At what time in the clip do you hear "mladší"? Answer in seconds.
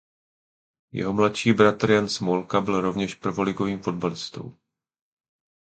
1.13-1.53